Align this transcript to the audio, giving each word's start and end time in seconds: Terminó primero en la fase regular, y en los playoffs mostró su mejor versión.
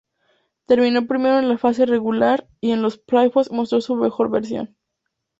Terminó 0.65 1.05
primero 1.05 1.37
en 1.37 1.47
la 1.47 1.59
fase 1.59 1.85
regular, 1.85 2.47
y 2.59 2.71
en 2.71 2.81
los 2.81 2.97
playoffs 2.97 3.51
mostró 3.51 3.81
su 3.81 3.95
mejor 3.95 4.31
versión. 4.31 4.75